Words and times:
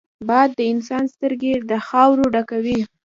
باد 0.27 0.49
د 0.57 0.59
انسان 0.73 1.03
سترګې 1.13 1.53
د 1.69 1.71
خاورو 1.87 2.25
ډکوي 2.33 2.79